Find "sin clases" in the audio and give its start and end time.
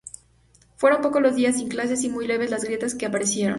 1.57-2.03